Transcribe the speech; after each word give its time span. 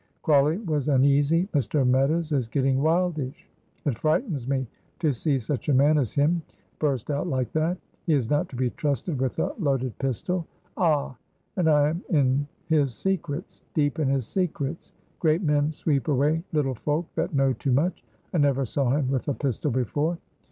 Crawley 0.23 0.57
was 0.57 0.87
uneasy. 0.87 1.47
"Mr. 1.53 1.87
Meadows 1.87 2.31
is 2.31 2.47
getting 2.47 2.81
wildish; 2.81 3.47
it 3.85 3.99
frightens 3.99 4.47
me 4.47 4.65
to 4.97 5.13
see 5.13 5.37
such 5.37 5.69
a 5.69 5.75
man 5.75 5.99
as 5.99 6.11
him 6.15 6.41
burst 6.79 7.11
out 7.11 7.27
like 7.27 7.51
that. 7.51 7.77
He 8.07 8.15
is 8.15 8.27
not 8.27 8.49
to 8.49 8.55
be 8.55 8.71
trusted 8.71 9.21
with 9.21 9.37
a 9.37 9.53
loaded 9.59 9.95
pistol. 9.99 10.47
Ah! 10.75 11.15
and 11.55 11.69
I 11.69 11.89
am 11.89 12.01
in 12.09 12.47
his 12.65 12.95
secrets, 12.95 13.61
deep 13.75 13.99
in 13.99 14.07
his 14.07 14.25
secrets; 14.25 14.91
great 15.19 15.43
men 15.43 15.71
sweep 15.71 16.07
away 16.07 16.41
little 16.51 16.73
folk 16.73 17.05
that 17.13 17.35
know 17.35 17.53
too 17.53 17.71
much. 17.71 18.03
I 18.33 18.39
never 18.39 18.65
saw 18.65 18.89
him 18.97 19.11
with 19.11 19.27
a 19.27 19.35
pistol 19.35 19.69
before." 19.69 20.17